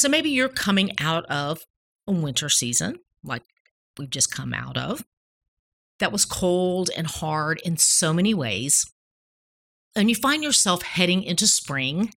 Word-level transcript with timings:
So 0.00 0.08
maybe 0.08 0.30
you're 0.30 0.48
coming 0.48 0.92
out 0.98 1.26
of 1.26 1.60
a 2.06 2.12
winter 2.12 2.48
season, 2.48 3.00
like 3.22 3.42
we've 3.98 4.08
just 4.08 4.34
come 4.34 4.54
out 4.54 4.78
of, 4.78 5.04
that 5.98 6.10
was 6.10 6.24
cold 6.24 6.88
and 6.96 7.06
hard 7.06 7.60
in 7.66 7.76
so 7.76 8.14
many 8.14 8.32
ways. 8.32 8.90
And 9.94 10.08
you 10.08 10.16
find 10.16 10.42
yourself 10.42 10.80
heading 10.80 11.22
into 11.22 11.46
spring, 11.46 12.14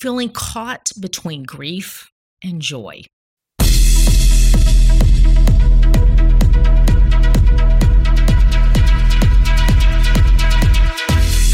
feeling 0.00 0.30
caught 0.30 0.90
between 0.98 1.44
grief 1.44 2.10
and 2.42 2.60
joy. 2.60 3.02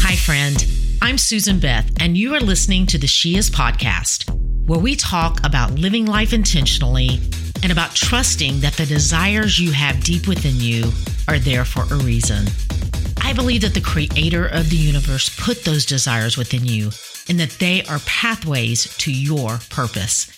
Hi, 0.01 0.15
friend. 0.15 0.65
I'm 1.03 1.19
Susan 1.19 1.59
Beth, 1.59 1.91
and 1.99 2.17
you 2.17 2.33
are 2.33 2.39
listening 2.39 2.87
to 2.87 2.97
the 2.97 3.05
She 3.05 3.37
Is 3.37 3.51
podcast 3.51 4.38
where 4.69 4.79
we 4.79 4.95
talk 4.95 5.43
about 5.43 5.71
living 5.71 6.05
life 6.05 6.31
intentionally 6.31 7.19
and 7.63 7.71
about 7.71 7.95
trusting 7.95 8.59
that 8.59 8.73
the 8.73 8.85
desires 8.85 9.59
you 9.59 9.71
have 9.71 10.03
deep 10.03 10.27
within 10.27 10.57
you 10.57 10.91
are 11.27 11.39
there 11.39 11.65
for 11.65 11.91
a 11.91 11.97
reason. 11.97 12.45
I 13.23 13.33
believe 13.33 13.61
that 13.61 13.73
the 13.73 13.81
creator 13.81 14.45
of 14.45 14.69
the 14.69 14.75
universe 14.75 15.35
put 15.43 15.65
those 15.65 15.87
desires 15.87 16.37
within 16.37 16.65
you 16.65 16.91
and 17.27 17.39
that 17.39 17.57
they 17.57 17.83
are 17.85 17.97
pathways 18.05 18.95
to 18.97 19.11
your 19.11 19.57
purpose. 19.71 20.29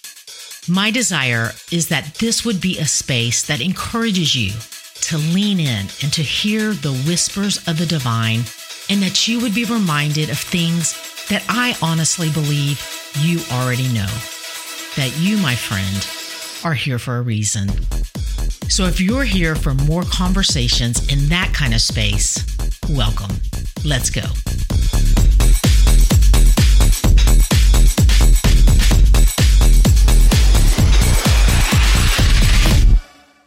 My 0.66 0.92
desire 0.92 1.52
is 1.70 1.90
that 1.90 2.16
this 2.16 2.46
would 2.46 2.62
be 2.62 2.80
a 2.80 2.86
space 2.86 3.46
that 3.48 3.60
encourages 3.60 4.34
you 4.34 4.54
to 5.02 5.18
lean 5.18 5.60
in 5.60 5.88
and 6.02 6.14
to 6.14 6.22
hear 6.22 6.72
the 6.72 6.94
whispers 7.06 7.68
of 7.68 7.78
the 7.78 7.86
divine, 7.86 8.44
and 8.90 9.02
that 9.02 9.28
you 9.28 9.42
would 9.42 9.54
be 9.54 9.66
reminded 9.66 10.30
of 10.30 10.38
things 10.38 11.11
that 11.32 11.46
I 11.48 11.78
honestly 11.82 12.30
believe 12.30 12.86
you 13.22 13.40
already 13.54 13.88
know 13.94 14.12
that 14.98 15.16
you, 15.18 15.38
my 15.38 15.56
friend, 15.56 16.06
are 16.66 16.74
here 16.74 17.00
for 17.00 17.20
a 17.20 17.22
reason. 17.22 17.70
So 18.68 18.84
if 18.84 19.00
you're 19.00 19.24
here 19.24 19.56
for 19.56 19.74
more 19.74 20.04
conversations 20.04 21.08
in 21.08 21.30
that 21.30 21.54
kind 21.54 21.74
of 21.74 21.80
space, 21.80 22.46
welcome. 22.90 23.34
Let's 23.86 24.10
go. 24.10 24.24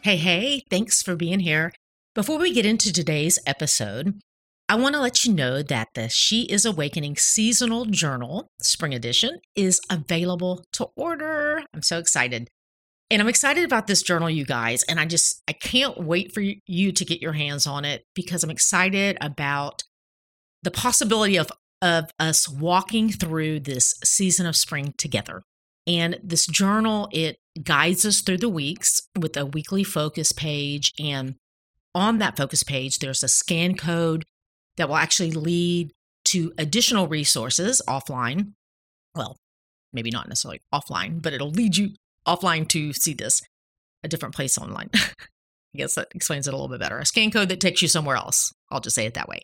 Hey, 0.00 0.16
hey, 0.16 0.62
thanks 0.70 1.02
for 1.02 1.16
being 1.16 1.40
here. 1.40 1.74
Before 2.14 2.38
we 2.38 2.54
get 2.54 2.64
into 2.64 2.90
today's 2.90 3.38
episode, 3.46 4.20
I 4.66 4.76
want 4.76 4.94
to 4.94 5.00
let 5.00 5.26
you 5.26 5.34
know 5.34 5.62
that 5.62 5.88
the 5.94 6.08
She 6.08 6.44
is 6.44 6.64
Awakening 6.64 7.16
Seasonal 7.16 7.84
Journal, 7.84 8.50
Spring 8.62 8.94
Edition, 8.94 9.40
is 9.54 9.78
available 9.90 10.64
to 10.72 10.88
order. 10.96 11.62
I'm 11.74 11.82
so 11.82 11.98
excited. 11.98 12.48
And 13.10 13.20
I'm 13.20 13.28
excited 13.28 13.64
about 13.64 13.88
this 13.88 14.02
journal, 14.02 14.30
you 14.30 14.46
guys. 14.46 14.82
And 14.84 14.98
I 14.98 15.04
just, 15.04 15.42
I 15.46 15.52
can't 15.52 15.98
wait 15.98 16.32
for 16.32 16.40
you 16.40 16.92
to 16.92 17.04
get 17.04 17.20
your 17.20 17.34
hands 17.34 17.66
on 17.66 17.84
it 17.84 18.04
because 18.14 18.42
I'm 18.42 18.50
excited 18.50 19.18
about 19.20 19.82
the 20.62 20.70
possibility 20.70 21.36
of, 21.36 21.52
of 21.82 22.10
us 22.18 22.48
walking 22.48 23.10
through 23.10 23.60
this 23.60 23.94
season 24.02 24.46
of 24.46 24.56
spring 24.56 24.94
together. 24.96 25.42
And 25.86 26.18
this 26.22 26.46
journal, 26.46 27.10
it 27.12 27.36
guides 27.62 28.06
us 28.06 28.22
through 28.22 28.38
the 28.38 28.48
weeks 28.48 29.02
with 29.14 29.36
a 29.36 29.44
weekly 29.44 29.84
focus 29.84 30.32
page. 30.32 30.90
And 30.98 31.34
on 31.94 32.16
that 32.18 32.38
focus 32.38 32.62
page, 32.62 33.00
there's 33.00 33.22
a 33.22 33.28
scan 33.28 33.76
code 33.76 34.24
that 34.76 34.88
will 34.88 34.96
actually 34.96 35.30
lead 35.30 35.92
to 36.26 36.52
additional 36.58 37.06
resources 37.06 37.82
offline. 37.88 38.52
Well, 39.14 39.36
maybe 39.92 40.10
not 40.10 40.28
necessarily 40.28 40.60
offline, 40.72 41.22
but 41.22 41.32
it'll 41.32 41.50
lead 41.50 41.76
you 41.76 41.90
offline 42.26 42.68
to 42.68 42.92
see 42.92 43.14
this 43.14 43.42
a 44.02 44.08
different 44.08 44.34
place 44.34 44.58
online. 44.58 44.90
I 44.94 45.78
guess 45.78 45.94
that 45.94 46.08
explains 46.14 46.46
it 46.46 46.54
a 46.54 46.56
little 46.56 46.68
bit 46.68 46.80
better. 46.80 46.98
A 46.98 47.06
scan 47.06 47.30
code 47.30 47.48
that 47.48 47.60
takes 47.60 47.82
you 47.82 47.88
somewhere 47.88 48.16
else. 48.16 48.52
I'll 48.70 48.80
just 48.80 48.94
say 48.94 49.06
it 49.06 49.14
that 49.14 49.28
way. 49.28 49.40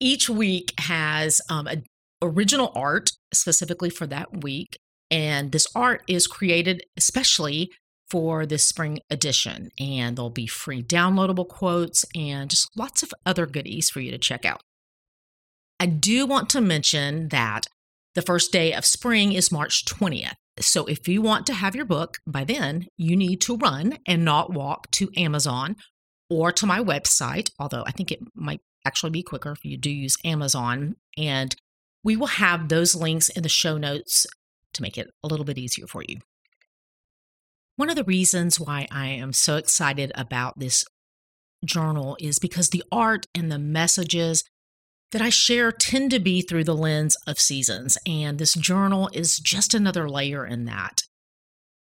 Each 0.00 0.30
week 0.30 0.72
has 0.78 1.40
um, 1.50 1.66
a 1.66 1.82
original 2.22 2.72
art 2.74 3.10
specifically 3.34 3.90
for 3.90 4.06
that 4.06 4.42
week, 4.42 4.78
and 5.10 5.52
this 5.52 5.66
art 5.74 6.02
is 6.08 6.26
created 6.26 6.82
especially 6.96 7.70
for 8.10 8.46
this 8.46 8.66
spring 8.66 9.00
edition. 9.10 9.70
And 9.78 10.16
there'll 10.16 10.30
be 10.30 10.46
free 10.46 10.82
downloadable 10.82 11.48
quotes 11.48 12.04
and 12.14 12.50
just 12.50 12.70
lots 12.76 13.02
of 13.02 13.12
other 13.26 13.46
goodies 13.46 13.90
for 13.90 14.00
you 14.00 14.10
to 14.10 14.18
check 14.18 14.44
out. 14.44 14.60
I 15.80 15.86
do 15.86 16.26
want 16.26 16.50
to 16.50 16.60
mention 16.60 17.28
that 17.28 17.66
the 18.14 18.22
first 18.22 18.52
day 18.52 18.72
of 18.72 18.84
spring 18.84 19.32
is 19.32 19.52
March 19.52 19.84
20th. 19.84 20.34
So 20.60 20.86
if 20.86 21.06
you 21.06 21.22
want 21.22 21.46
to 21.46 21.54
have 21.54 21.76
your 21.76 21.84
book 21.84 22.18
by 22.26 22.42
then, 22.42 22.88
you 22.96 23.16
need 23.16 23.40
to 23.42 23.56
run 23.56 23.98
and 24.06 24.24
not 24.24 24.52
walk 24.52 24.90
to 24.92 25.10
Amazon 25.16 25.76
or 26.28 26.50
to 26.52 26.66
my 26.66 26.80
website, 26.80 27.50
although 27.60 27.84
I 27.86 27.92
think 27.92 28.10
it 28.10 28.20
might 28.34 28.60
actually 28.84 29.10
be 29.10 29.22
quicker 29.22 29.52
if 29.52 29.64
you 29.64 29.76
do 29.76 29.90
use 29.90 30.16
Amazon. 30.24 30.96
And 31.16 31.54
we 32.02 32.16
will 32.16 32.26
have 32.26 32.68
those 32.68 32.96
links 32.96 33.28
in 33.28 33.44
the 33.44 33.48
show 33.48 33.78
notes 33.78 34.26
to 34.74 34.82
make 34.82 34.98
it 34.98 35.10
a 35.22 35.28
little 35.28 35.44
bit 35.44 35.58
easier 35.58 35.86
for 35.86 36.02
you. 36.06 36.18
One 37.78 37.90
of 37.90 37.94
the 37.94 38.02
reasons 38.02 38.58
why 38.58 38.88
I 38.90 39.06
am 39.06 39.32
so 39.32 39.54
excited 39.54 40.10
about 40.16 40.58
this 40.58 40.84
journal 41.64 42.16
is 42.18 42.40
because 42.40 42.70
the 42.70 42.82
art 42.90 43.26
and 43.36 43.52
the 43.52 43.58
messages 43.60 44.42
that 45.12 45.22
I 45.22 45.28
share 45.28 45.70
tend 45.70 46.10
to 46.10 46.18
be 46.18 46.42
through 46.42 46.64
the 46.64 46.74
lens 46.74 47.16
of 47.24 47.38
seasons, 47.38 47.96
and 48.04 48.36
this 48.36 48.54
journal 48.54 49.08
is 49.12 49.38
just 49.38 49.74
another 49.74 50.10
layer 50.10 50.44
in 50.44 50.64
that. 50.64 51.02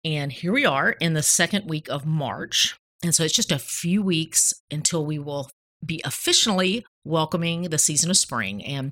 And 0.06 0.32
here 0.32 0.54
we 0.54 0.64
are 0.64 0.92
in 0.92 1.16
the 1.16 1.24
second 1.24 1.68
week 1.68 1.90
of 1.90 2.06
March. 2.06 2.78
And 3.04 3.16
so 3.16 3.24
it's 3.24 3.34
just 3.34 3.52
a 3.52 3.58
few 3.58 4.04
weeks 4.04 4.54
until 4.70 5.04
we 5.04 5.18
will 5.18 5.50
be 5.84 6.04
officially 6.06 6.86
welcoming 7.04 7.64
the 7.64 7.80
season 7.80 8.12
of 8.12 8.18
spring. 8.18 8.64
And 8.64 8.92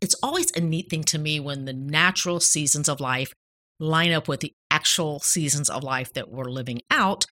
it's 0.00 0.16
always 0.22 0.56
a 0.56 0.60
neat 0.62 0.88
thing 0.88 1.04
to 1.04 1.18
me 1.18 1.38
when 1.38 1.66
the 1.66 1.74
natural 1.74 2.40
seasons 2.40 2.88
of 2.88 2.98
life 2.98 3.34
line 3.78 4.12
up 4.12 4.28
with 4.28 4.40
the 4.40 4.54
actual 4.70 5.20
seasons 5.20 5.70
of 5.70 5.84
life 5.84 6.12
that 6.14 6.30
we're 6.30 6.50
living 6.50 6.80
out, 6.90 7.26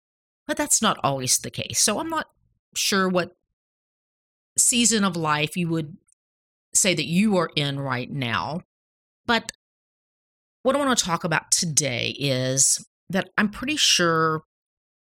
but 0.47 0.57
that's 0.57 0.81
not 0.81 0.97
always 1.03 1.37
the 1.37 1.51
case. 1.51 1.79
So 1.79 1.99
I'm 1.99 2.09
not 2.09 2.27
sure 2.75 3.07
what 3.07 3.35
season 4.57 5.03
of 5.03 5.15
life 5.15 5.55
you 5.55 5.69
would 5.69 5.97
say 6.73 6.93
that 6.93 7.05
you 7.05 7.37
are 7.37 7.49
in 7.55 7.79
right 7.79 8.09
now. 8.09 8.61
But 9.25 9.51
what 10.63 10.75
I 10.75 10.79
want 10.79 10.97
to 10.97 11.05
talk 11.05 11.23
about 11.23 11.51
today 11.51 12.15
is 12.19 12.85
that 13.09 13.29
I'm 13.37 13.49
pretty 13.49 13.75
sure 13.77 14.41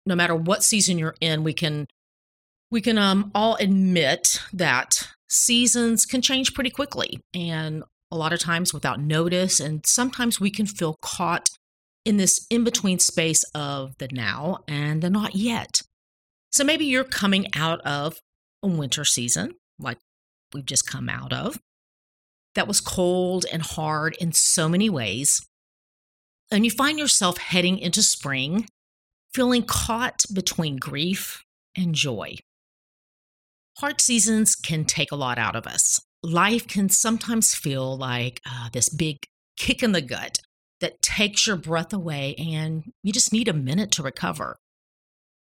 no 0.07 0.15
matter 0.15 0.35
what 0.35 0.63
season 0.63 0.99
you're 0.99 1.17
in, 1.21 1.45
we 1.45 1.55
can 1.55 1.87
we 2.71 2.81
can 2.81 2.99
um, 2.99 3.31
all 3.35 3.57
admit 3.57 4.41
that 4.53 5.09
seasons 5.29 6.05
can 6.05 6.21
change 6.21 6.55
pretty 6.55 6.71
quickly 6.71 7.21
and 7.33 7.85
a 8.15 8.17
lot 8.17 8.33
of 8.33 8.39
times 8.39 8.73
without 8.73 9.01
notice. 9.01 9.61
And 9.61 9.85
sometimes 9.85 10.41
we 10.41 10.51
can 10.51 10.67
feel 10.67 10.97
caught 11.03 11.51
in 12.05 12.17
this 12.17 12.47
in 12.49 12.65
between 12.65 12.99
space 12.99 13.43
of 13.55 13.97
the 13.99 14.09
now 14.13 14.59
and 14.69 15.03
the 15.03 15.11
not 15.11 15.35
yet. 15.35 15.83
So 16.53 16.63
maybe 16.63 16.85
you're 16.85 17.05
coming 17.05 17.47
out 17.55 17.81
of 17.81 18.19
a 18.63 18.69
winter 18.69 19.05
season, 19.05 19.55
like 19.79 19.99
we've 20.53 20.65
just 20.65 20.87
come 20.87 21.09
out 21.09 21.33
of, 21.33 21.59
that 22.55 22.69
was 22.69 22.81
cold 22.81 23.45
and 23.53 23.63
hard 23.63 24.17
in 24.21 24.33
so 24.33 24.69
many 24.69 24.89
ways. 24.89 25.45
And 26.53 26.65
you 26.65 26.71
find 26.71 26.99
yourself 26.99 27.39
heading 27.39 27.79
into 27.79 28.03
spring, 28.03 28.69
feeling 29.33 29.65
caught 29.65 30.23
between 30.33 30.77
grief 30.77 31.43
and 31.77 31.95
joy. 31.95 32.37
Hard 33.79 34.01
seasons 34.01 34.55
can 34.55 34.85
take 34.85 35.11
a 35.11 35.17
lot 35.17 35.37
out 35.37 35.57
of 35.57 35.67
us 35.67 36.01
life 36.25 36.67
can 36.67 36.89
sometimes 36.89 37.55
feel 37.55 37.97
like 37.97 38.41
uh, 38.47 38.69
this 38.73 38.89
big 38.89 39.19
kick 39.57 39.83
in 39.83 39.93
the 39.93 40.01
gut 40.01 40.39
that 40.81 41.03
takes 41.03 41.47
your 41.47 41.57
breath 41.57 41.93
away 41.93 42.35
and 42.37 42.85
you 43.03 43.13
just 43.13 43.33
need 43.33 43.49
a 43.49 43.53
minute 43.53 43.91
to 43.93 44.03
recover. 44.03 44.57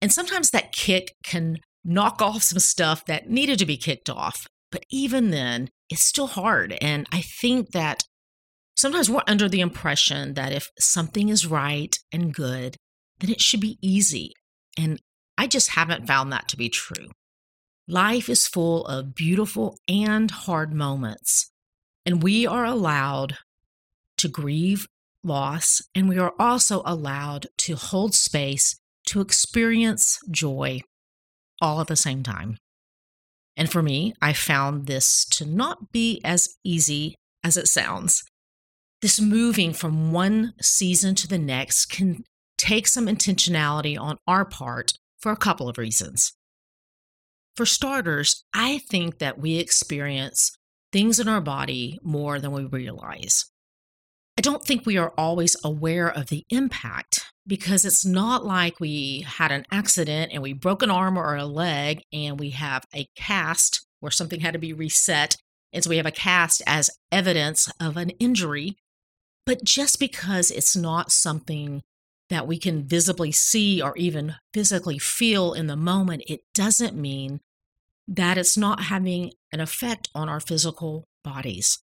And 0.02 0.12
sometimes 0.12 0.52
that 0.52 0.72
kick 0.72 1.16
can 1.24 1.58
knock 1.84 2.22
off 2.22 2.44
some 2.44 2.60
stuff 2.60 3.06
that 3.06 3.30
needed 3.30 3.60
to 3.60 3.66
be 3.66 3.78
kicked 3.78 4.10
off. 4.10 4.48
But 4.72 4.84
even 4.90 5.32
then, 5.32 5.70
it's 5.90 6.04
still 6.04 6.28
hard. 6.28 6.78
And 6.82 7.08
I 7.12 7.22
think 7.22 7.72
that 7.72 8.04
sometimes 8.76 9.10
we're 9.10 9.22
under 9.28 9.50
the 9.50 9.62
impression 9.62 10.36
that 10.36 10.52
if 10.52 10.70
something 10.78 11.30
is 11.30 11.48
right 11.48 11.98
and 12.12 12.34
good, 12.34 12.76
then 13.20 13.32
it 13.32 13.42
should 13.42 13.62
be 13.62 13.80
easy. 13.82 14.34
And 14.78 15.02
I 15.38 15.48
just 15.48 15.72
haven't 15.72 16.08
found 16.08 16.32
that 16.32 16.48
to 16.50 16.58
be 16.58 16.70
true. 16.70 17.08
Life 17.90 18.28
is 18.28 18.48
full 18.48 18.86
of 18.86 19.16
beautiful 19.16 19.78
and 19.88 20.30
hard 20.30 20.74
moments, 20.74 21.50
and 22.06 22.22
we 22.22 22.46
are 22.46 22.66
allowed 22.66 23.38
to 24.18 24.28
grieve 24.28 24.88
loss, 25.24 25.82
and 25.96 26.10
we 26.10 26.18
are 26.18 26.34
also 26.38 26.82
allowed 26.86 27.48
to 27.60 27.76
hold 27.78 28.14
space 28.14 28.76
to 29.06 29.22
experience 29.22 30.20
joy 30.30 30.82
all 31.62 31.80
at 31.80 31.88
the 31.88 31.96
same 31.96 32.24
time. 32.24 32.58
And 33.56 33.72
for 33.72 33.82
me, 33.82 34.14
I 34.22 34.34
found 34.34 34.86
this 34.86 35.26
to 35.32 35.46
not 35.46 35.92
be 35.92 36.22
as 36.26 36.50
easy 36.66 37.16
as 37.44 37.56
it 37.58 37.68
sounds. 37.68 38.24
this 39.02 39.22
moving 39.22 39.74
from 39.74 40.12
one 40.12 40.54
season 40.62 41.16
to 41.16 41.28
the 41.28 41.38
next 41.38 41.86
can 41.86 42.24
take 42.58 42.88
some 42.88 43.06
intentionality 43.06 43.98
on 43.98 44.18
our 44.28 44.44
part 44.44 44.94
for 45.20 45.32
a 45.32 45.38
couple 45.38 45.70
of 45.70 45.78
reasons. 45.78 46.34
For 47.58 47.66
starters, 47.66 48.46
I 48.54 48.78
think 48.78 49.18
that 49.18 49.40
we 49.40 49.58
experience 49.58 50.56
things 50.94 51.20
in 51.20 51.28
our 51.28 51.42
body 51.42 51.98
more 52.04 52.40
than 52.40 52.52
we 52.52 52.66
realize. 52.66 53.46
I 54.38 54.44
don't 54.44 54.64
think 54.64 54.86
we 54.86 54.98
are 54.98 55.12
always 55.18 55.56
aware 55.64 56.08
of 56.08 56.28
the 56.28 56.46
impact 56.52 57.26
because 57.48 57.84
it's 57.84 58.06
not 58.06 58.46
like 58.46 58.80
we 58.80 59.22
had 59.22 59.52
an 59.52 59.66
accident 59.72 60.32
and 60.32 60.44
we 60.44 60.54
broke 60.54 60.84
an 60.84 60.92
arm 60.92 61.18
or 61.18 61.36
a 61.36 61.46
leg 61.46 62.04
and 62.14 62.40
we 62.40 62.52
have 62.52 62.86
a 62.94 63.08
cast 63.16 63.88
where 64.02 64.12
something 64.12 64.42
had 64.42 64.54
to 64.54 64.60
be 64.60 64.74
reset. 64.74 65.36
And 65.74 65.84
so 65.84 65.90
we 65.90 65.98
have 65.98 66.06
a 66.06 66.12
cast 66.12 66.62
as 66.68 66.92
evidence 67.12 67.72
of 67.80 67.98
an 67.98 68.12
injury. 68.12 68.78
But 69.48 69.64
just 69.64 70.00
because 70.00 70.52
it's 70.52 70.76
not 70.76 71.12
something 71.12 71.82
that 72.30 72.46
we 72.46 72.60
can 72.60 72.88
visibly 72.88 73.32
see 73.32 73.82
or 73.82 73.98
even 73.98 74.36
physically 74.54 75.00
feel 75.00 75.54
in 75.54 75.66
the 75.66 75.76
moment, 75.76 76.22
it 76.28 76.42
doesn't 76.54 76.96
mean 76.96 77.40
that 78.08 78.38
it's 78.38 78.58
not 78.58 78.84
having 78.84 79.32
an 79.52 79.60
effect 79.60 80.10
on 80.16 80.30
our 80.30 80.40
physical 80.40 81.08
bodies. 81.24 81.80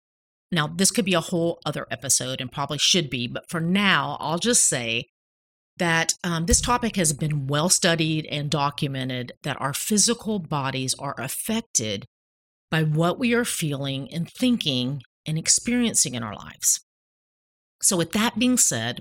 Now, 0.51 0.67
this 0.67 0.91
could 0.91 1.05
be 1.05 1.13
a 1.13 1.21
whole 1.21 1.59
other 1.65 1.87
episode 1.89 2.41
and 2.41 2.51
probably 2.51 2.77
should 2.77 3.09
be, 3.09 3.27
but 3.27 3.49
for 3.49 3.61
now, 3.61 4.17
I'll 4.19 4.37
just 4.37 4.67
say 4.67 5.05
that 5.77 6.13
um, 6.23 6.45
this 6.45 6.61
topic 6.61 6.95
has 6.97 7.13
been 7.13 7.47
well 7.47 7.69
studied 7.69 8.27
and 8.27 8.49
documented 8.49 9.31
that 9.43 9.59
our 9.59 9.73
physical 9.73 10.39
bodies 10.39 10.93
are 10.99 11.15
affected 11.17 12.05
by 12.69 12.83
what 12.83 13.17
we 13.17 13.33
are 13.33 13.45
feeling 13.45 14.11
and 14.13 14.29
thinking 14.29 15.01
and 15.25 15.37
experiencing 15.37 16.15
in 16.15 16.23
our 16.23 16.35
lives. 16.35 16.81
So, 17.81 17.97
with 17.97 18.11
that 18.11 18.37
being 18.37 18.57
said, 18.57 18.99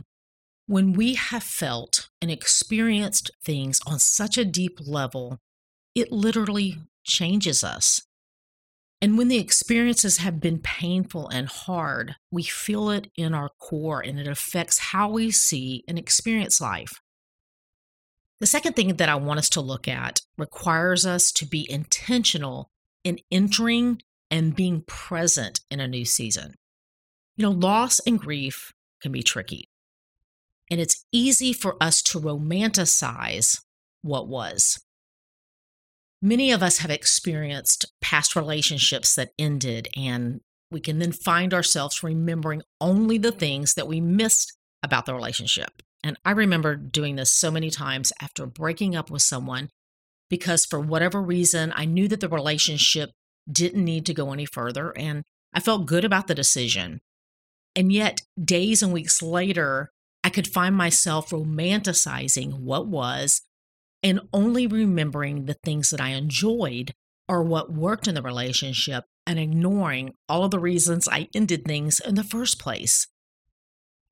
when 0.67 0.93
we 0.93 1.15
have 1.15 1.43
felt 1.43 2.09
and 2.23 2.31
experienced 2.31 3.31
things 3.45 3.81
on 3.87 3.99
such 3.99 4.39
a 4.39 4.45
deep 4.45 4.79
level, 4.87 5.39
it 5.95 6.13
literally 6.13 6.79
changes 7.05 7.65
us. 7.65 8.03
And 9.03 9.17
when 9.17 9.29
the 9.29 9.39
experiences 9.39 10.19
have 10.19 10.41
been 10.41 10.59
painful 10.59 11.29
and 11.29 11.49
hard, 11.49 12.17
we 12.31 12.43
feel 12.43 12.91
it 12.91 13.11
in 13.17 13.35
our 13.35 13.49
core 13.59 14.01
and 14.01 14.19
it 14.19 14.29
affects 14.29 14.79
how 14.79 15.11
we 15.11 15.31
see 15.31 15.85
and 15.89 15.99
experience 15.99 16.61
life. 16.61 16.93
The 18.41 18.47
second 18.47 18.75
thing 18.75 18.97
that 18.97 19.09
I 19.09 19.15
want 19.17 19.39
us 19.39 19.51
to 19.51 19.61
look 19.61 19.89
at 19.89 20.21
requires 20.37 21.07
us 21.07 21.33
to 21.33 21.47
be 21.47 21.71
intentional 21.71 22.71
in 23.05 23.19
entering 23.31 24.01
and 24.31 24.55
being 24.55 24.83
present 24.87 25.61
in 25.71 25.81
a 25.81 25.89
new 25.89 26.05
season. 26.05 26.55
You 27.37 27.45
know, 27.45 27.51
loss 27.51 28.01
and 28.01 28.19
grief 28.19 28.73
can 29.03 29.13
be 29.13 29.23
tricky, 29.23 29.69
and 30.71 30.81
it's 30.81 31.05
easy 31.11 31.53
for 31.53 31.77
us 31.83 32.03
to 32.03 32.21
romanticize 32.21 33.61
what 34.03 34.29
was. 34.29 34.79
Many 36.23 36.53
of 36.53 36.63
us 36.63 36.79
have 36.79 36.91
experienced 36.91 37.87
past 38.03 38.37
relationships 38.37 39.15
that 39.15 39.33
ended, 39.39 39.89
and 39.97 40.41
we 40.71 40.81
can 40.81 40.99
then 40.99 41.13
find 41.13 41.55
ourselves 41.55 42.03
remembering 42.03 42.63
only 42.81 43.17
the 43.17 43.33
things 43.33 43.75
that 43.75 43.89
we 43.89 44.01
missed 44.01 44.57
about 44.83 45.07
the 45.07 45.15
relationship. 45.15 45.83
And 46.05 46.19
I 46.25 46.33
remember 46.33 46.77
doing 46.77 47.17
this 47.17 47.31
so 47.31 47.51
many 47.51 47.71
times 47.71 48.13
after 48.21 48.47
breaking 48.47 48.95
up 48.95 49.11
with 49.11 49.23
someone 49.23 49.71
because, 50.29 50.67
for 50.67 50.79
whatever 50.79 51.23
reason, 51.23 51.73
I 51.75 51.87
knew 51.87 52.07
that 52.09 52.21
the 52.21 52.29
relationship 52.29 53.11
didn't 53.51 53.85
need 53.85 54.07
to 54.07 54.15
go 54.15 54.33
any 54.33 54.47
further, 54.47 54.97
and 54.97 55.23
I 55.53 55.61
felt 55.61 55.87
good 55.87 56.05
about 56.05 56.27
the 56.27 56.35
decision. 56.35 57.01
And 57.75 57.93
yet, 57.93 58.21
days 58.43 58.83
and 58.83 58.93
weeks 58.93 59.23
later, 59.23 59.91
I 60.23 60.31
could 60.31 60.47
find 60.47 60.77
myself 60.77 61.31
romanticizing 61.31 62.61
what 62.61 62.87
was 62.87 63.43
and 64.03 64.21
only 64.33 64.67
remembering 64.67 65.45
the 65.45 65.57
things 65.65 65.91
that 65.91 66.01
I 66.01 66.11
enjoyed 66.11 66.95
or 67.29 67.43
what 67.43 67.73
worked 67.73 68.09
in 68.09 68.15
the 68.15 68.23
relationship 68.23 69.05
and 69.27 69.39
ignoring 69.39 70.15
all 70.29 70.45
of 70.45 70.51
the 70.51 70.59
reasons 70.59 71.09
I 71.09 71.29
ended 71.35 71.65
things 71.65 72.01
in 72.01 72.15
the 72.15 72.25
first 72.25 72.59
place. 72.59 73.07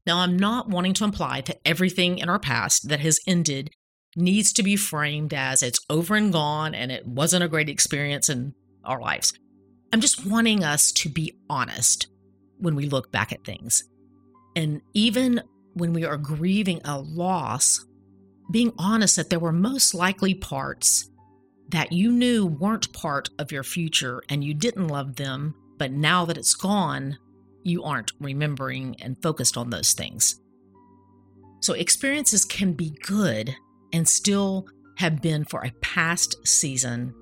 Now, 0.07 0.19
I'm 0.19 0.37
not 0.37 0.69
wanting 0.69 0.95
to 0.95 1.05
imply 1.05 1.41
that 1.43 1.61
everything 1.65 2.19
in 2.19 2.29
our 2.29 2.39
past 2.39 2.89
that 2.89 3.01
has 3.01 3.21
ended 3.27 3.71
needs 4.17 4.53
to 4.55 4.63
be 4.63 4.77
framed 4.77 5.35
as 5.35 5.63
it's 5.63 5.81
over 5.91 6.15
and 6.15 6.33
gone 6.33 6.75
and 6.75 6.91
it 6.91 7.07
wasn't 7.07 7.45
a 7.45 7.49
great 7.49 7.69
experience 7.69 8.29
in 8.29 8.55
our 8.85 9.01
lives. 9.01 9.33
I'm 9.93 10.01
just 10.01 10.27
wanting 10.27 10.65
us 10.65 10.93
to 10.93 11.09
be 11.09 11.37
honest 11.51 12.09
when 12.59 12.75
we 12.75 12.87
look 12.87 13.11
back 13.11 13.33
at 13.33 13.45
things. 13.45 13.85
And 14.57 14.81
even 14.95 15.43
when 15.75 15.93
we 15.93 16.05
are 16.05 16.17
grieving 16.17 16.81
a 16.85 16.99
loss, 16.99 17.85
being 18.51 18.73
honest 18.79 19.17
that 19.17 19.31
there 19.31 19.39
were 19.39 19.53
most 19.53 19.95
likely 19.95 20.35
parts 20.35 21.11
that 21.69 21.93
you 21.93 22.11
knew 22.11 22.47
weren't 22.47 22.93
part 22.93 23.29
of 23.39 23.53
your 23.53 23.63
future 23.63 24.23
and 24.29 24.43
you 24.43 24.55
didn't 24.55 24.89
love 24.89 25.17
them, 25.17 25.55
but 25.77 25.93
now 25.93 26.25
that 26.25 26.39
it's 26.39 26.55
gone, 26.55 27.19
you 27.63 27.85
aren't 27.85 28.13
remembering 28.21 28.97
and 29.03 29.21
focused 29.23 29.57
on 29.57 29.71
those 29.71 29.93
things. 29.93 30.41
So, 31.61 31.75
experiences 31.75 32.45
can 32.45 32.73
be 32.73 32.91
good 33.03 33.55
and 33.93 34.09
still 34.09 34.67
have 34.97 35.21
been 35.21 35.45
for 35.45 35.65
a 35.65 35.73
past 35.81 36.47
season. 36.47 37.15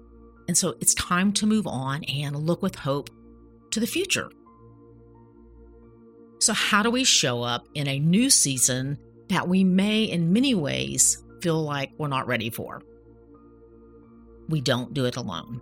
And 0.47 0.57
so, 0.57 0.77
it's 0.81 0.95
time 0.95 1.33
to 1.35 1.47
move 1.47 1.67
on 1.67 2.05
and 2.05 2.37
look 2.37 2.63
with 2.63 2.77
hope 2.77 3.11
to 3.73 3.81
the 3.81 3.87
future. 3.87 4.31
So, 6.39 6.53
how 6.53 6.83
do 6.83 6.91
we 6.91 7.03
show 7.03 7.43
up 7.43 7.67
in 7.75 7.89
a 7.89 7.99
new 7.99 8.31
season 8.31 8.99
that 9.29 9.49
we 9.49 9.65
may, 9.65 10.05
in 10.05 10.33
many 10.33 10.55
ways, 10.55 11.23
feel 11.41 11.63
like 11.63 11.93
we're 11.99 12.09
not 12.09 12.27
ready 12.27 12.51
for. 12.51 12.83
We 14.49 14.61
don't 14.61 14.95
do 14.95 15.05
it 15.05 15.17
alone. 15.17 15.61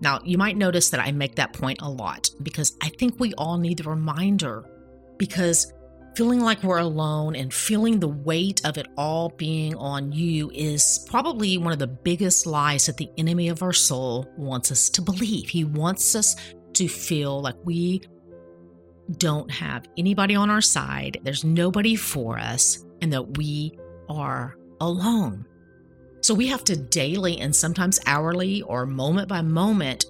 Now, 0.00 0.20
you 0.24 0.38
might 0.38 0.56
notice 0.56 0.90
that 0.90 1.00
I 1.00 1.12
make 1.12 1.36
that 1.36 1.52
point 1.52 1.80
a 1.80 1.88
lot 1.88 2.28
because 2.42 2.76
I 2.82 2.88
think 2.88 3.18
we 3.18 3.32
all 3.34 3.58
need 3.58 3.78
the 3.78 3.88
reminder 3.88 4.64
because 5.18 5.72
feeling 6.16 6.40
like 6.40 6.62
we're 6.62 6.78
alone 6.78 7.34
and 7.34 7.52
feeling 7.52 7.98
the 7.98 8.08
weight 8.08 8.60
of 8.64 8.78
it 8.78 8.86
all 8.96 9.30
being 9.30 9.74
on 9.76 10.12
you 10.12 10.50
is 10.54 11.06
probably 11.08 11.58
one 11.58 11.72
of 11.72 11.78
the 11.78 11.86
biggest 11.86 12.46
lies 12.46 12.86
that 12.86 12.96
the 12.96 13.10
enemy 13.18 13.48
of 13.48 13.62
our 13.62 13.72
soul 13.72 14.26
wants 14.36 14.70
us 14.70 14.88
to 14.90 15.02
believe. 15.02 15.48
He 15.48 15.64
wants 15.64 16.14
us 16.14 16.36
to 16.74 16.88
feel 16.88 17.40
like 17.40 17.56
we 17.64 18.02
don't 19.18 19.50
have 19.50 19.86
anybody 19.96 20.34
on 20.34 20.50
our 20.50 20.60
side, 20.60 21.20
there's 21.24 21.44
nobody 21.44 21.94
for 21.94 22.38
us, 22.38 22.84
and 23.04 23.12
that 23.12 23.36
we 23.36 23.70
are 24.08 24.56
alone. 24.80 25.44
So 26.22 26.32
we 26.32 26.46
have 26.46 26.64
to 26.64 26.74
daily 26.74 27.38
and 27.38 27.54
sometimes 27.54 28.00
hourly 28.06 28.62
or 28.62 28.86
moment 28.86 29.28
by 29.28 29.42
moment 29.42 30.06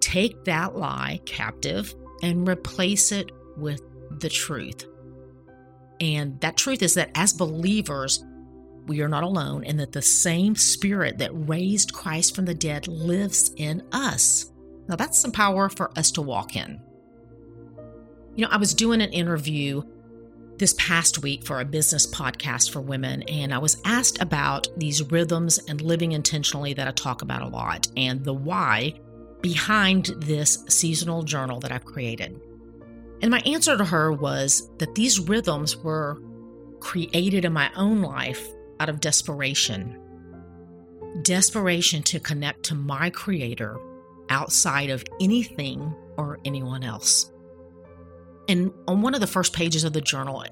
take 0.00 0.44
that 0.44 0.76
lie 0.76 1.22
captive 1.24 1.94
and 2.22 2.46
replace 2.46 3.12
it 3.12 3.30
with 3.56 3.80
the 4.20 4.28
truth. 4.28 4.84
And 6.00 6.38
that 6.42 6.58
truth 6.58 6.82
is 6.82 6.92
that 6.94 7.12
as 7.14 7.32
believers, 7.32 8.22
we 8.88 9.00
are 9.00 9.08
not 9.08 9.24
alone 9.24 9.64
and 9.64 9.80
that 9.80 9.92
the 9.92 10.02
same 10.02 10.54
spirit 10.54 11.16
that 11.16 11.30
raised 11.48 11.94
Christ 11.94 12.36
from 12.36 12.44
the 12.44 12.54
dead 12.54 12.88
lives 12.88 13.52
in 13.56 13.82
us. 13.90 14.52
Now, 14.86 14.96
that's 14.96 15.18
some 15.18 15.32
power 15.32 15.70
for 15.70 15.98
us 15.98 16.10
to 16.10 16.20
walk 16.20 16.56
in. 16.56 16.78
You 18.34 18.44
know, 18.44 18.50
I 18.50 18.58
was 18.58 18.74
doing 18.74 19.00
an 19.00 19.14
interview 19.14 19.82
this 20.58 20.74
past 20.78 21.22
week 21.22 21.44
for 21.44 21.60
a 21.60 21.64
business 21.64 22.06
podcast 22.06 22.70
for 22.70 22.80
women, 22.80 23.22
and 23.22 23.52
I 23.52 23.58
was 23.58 23.80
asked 23.84 24.20
about 24.20 24.68
these 24.76 25.02
rhythms 25.10 25.58
and 25.68 25.80
living 25.80 26.12
intentionally 26.12 26.74
that 26.74 26.88
I 26.88 26.92
talk 26.92 27.22
about 27.22 27.42
a 27.42 27.48
lot 27.48 27.88
and 27.96 28.24
the 28.24 28.34
why 28.34 28.94
behind 29.40 30.06
this 30.18 30.64
seasonal 30.68 31.22
journal 31.22 31.60
that 31.60 31.72
I've 31.72 31.84
created. 31.84 32.40
And 33.20 33.30
my 33.30 33.40
answer 33.40 33.76
to 33.76 33.84
her 33.84 34.12
was 34.12 34.70
that 34.78 34.94
these 34.94 35.20
rhythms 35.20 35.76
were 35.76 36.20
created 36.80 37.44
in 37.44 37.52
my 37.52 37.70
own 37.76 38.02
life 38.02 38.46
out 38.80 38.88
of 38.88 39.00
desperation 39.00 40.00
desperation 41.22 42.02
to 42.02 42.20
connect 42.20 42.64
to 42.64 42.74
my 42.74 43.10
Creator 43.10 43.78
outside 44.30 44.90
of 44.90 45.04
anything 45.20 45.94
or 46.16 46.38
anyone 46.44 46.82
else. 46.82 47.30
And 48.48 48.72
on 48.86 49.02
one 49.02 49.14
of 49.14 49.20
the 49.20 49.26
first 49.26 49.52
pages 49.52 49.84
of 49.84 49.92
the 49.92 50.00
journal, 50.00 50.44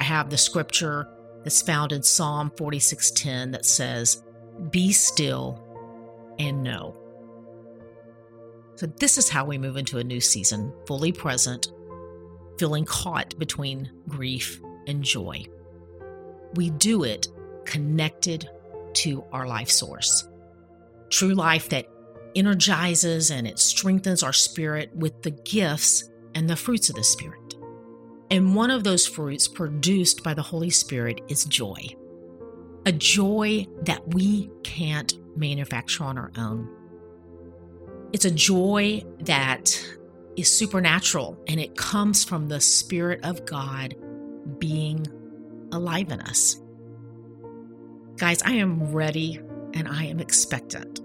I 0.00 0.04
have 0.04 0.30
the 0.30 0.38
scripture 0.38 1.08
that's 1.44 1.62
found 1.62 1.92
in 1.92 2.02
Psalm 2.02 2.50
46:10 2.56 3.52
that 3.52 3.64
says, 3.64 4.22
"Be 4.70 4.92
still 4.92 5.62
and 6.38 6.62
know." 6.62 6.96
So 8.74 8.86
this 8.86 9.16
is 9.16 9.28
how 9.28 9.44
we 9.44 9.58
move 9.58 9.76
into 9.76 9.98
a 9.98 10.04
new 10.04 10.20
season, 10.20 10.72
fully 10.86 11.12
present, 11.12 11.72
feeling 12.58 12.84
caught 12.84 13.38
between 13.38 13.90
grief 14.08 14.60
and 14.86 15.02
joy. 15.02 15.44
We 16.54 16.70
do 16.70 17.04
it 17.04 17.28
connected 17.64 18.48
to 18.94 19.24
our 19.32 19.46
life 19.46 19.70
source. 19.70 20.28
True 21.10 21.34
life 21.34 21.68
that 21.70 21.86
energizes 22.34 23.30
and 23.30 23.46
it 23.46 23.58
strengthens 23.58 24.22
our 24.22 24.32
spirit 24.32 24.94
with 24.94 25.22
the 25.22 25.30
gifts 25.30 26.10
and 26.36 26.50
the 26.50 26.54
fruits 26.54 26.90
of 26.90 26.94
the 26.94 27.02
Spirit. 27.02 27.54
And 28.30 28.54
one 28.54 28.70
of 28.70 28.84
those 28.84 29.06
fruits 29.06 29.48
produced 29.48 30.22
by 30.22 30.34
the 30.34 30.42
Holy 30.42 30.68
Spirit 30.68 31.22
is 31.28 31.46
joy. 31.46 31.86
A 32.84 32.92
joy 32.92 33.66
that 33.82 34.14
we 34.14 34.50
can't 34.62 35.14
manufacture 35.36 36.04
on 36.04 36.18
our 36.18 36.30
own. 36.36 36.68
It's 38.12 38.26
a 38.26 38.30
joy 38.30 39.02
that 39.20 39.82
is 40.36 40.52
supernatural 40.52 41.42
and 41.48 41.58
it 41.58 41.74
comes 41.74 42.22
from 42.22 42.48
the 42.48 42.60
Spirit 42.60 43.24
of 43.24 43.46
God 43.46 43.96
being 44.58 45.06
alive 45.72 46.10
in 46.12 46.20
us. 46.20 46.60
Guys, 48.16 48.42
I 48.42 48.52
am 48.52 48.92
ready 48.92 49.40
and 49.72 49.88
I 49.88 50.04
am 50.04 50.20
expectant 50.20 51.00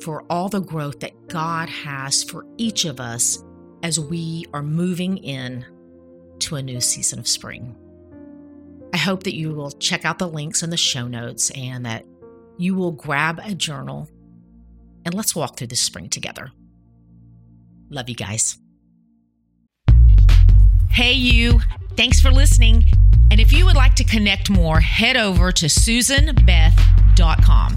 for 0.00 0.24
all 0.28 0.48
the 0.48 0.60
growth 0.60 1.00
that 1.00 1.28
God 1.28 1.68
has 1.68 2.24
for 2.24 2.44
each 2.56 2.84
of 2.84 2.98
us 2.98 3.42
as 3.84 4.00
we 4.00 4.46
are 4.54 4.62
moving 4.62 5.18
in 5.18 5.66
to 6.38 6.56
a 6.56 6.62
new 6.62 6.80
season 6.80 7.18
of 7.18 7.28
spring. 7.28 7.76
I 8.94 8.96
hope 8.96 9.24
that 9.24 9.36
you 9.36 9.52
will 9.52 9.72
check 9.72 10.06
out 10.06 10.18
the 10.18 10.26
links 10.26 10.62
in 10.62 10.70
the 10.70 10.78
show 10.78 11.06
notes 11.06 11.50
and 11.50 11.84
that 11.84 12.06
you 12.56 12.74
will 12.74 12.92
grab 12.92 13.42
a 13.44 13.54
journal 13.54 14.08
and 15.04 15.14
let's 15.14 15.36
walk 15.36 15.58
through 15.58 15.66
this 15.66 15.80
spring 15.80 16.08
together. 16.08 16.50
Love 17.90 18.08
you 18.08 18.14
guys. 18.14 18.56
Hey, 20.88 21.12
you. 21.12 21.60
Thanks 21.94 22.20
for 22.20 22.30
listening. 22.30 22.86
And 23.30 23.38
if 23.38 23.52
you 23.52 23.66
would 23.66 23.76
like 23.76 23.96
to 23.96 24.04
connect 24.04 24.48
more, 24.48 24.80
head 24.80 25.18
over 25.18 25.52
to 25.52 25.66
susanbeth.com 25.66 27.76